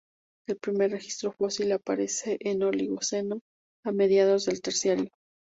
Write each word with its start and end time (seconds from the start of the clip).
El 0.47 0.57
primer 0.57 0.89
registro 0.89 1.31
fósil 1.31 1.71
aparece 1.73 2.37
en 2.39 2.63
el 2.63 2.69
Oligoceno, 2.69 3.39
a 3.85 3.91
mediados 3.91 4.45
del 4.45 4.59
Terciario. 4.59 5.11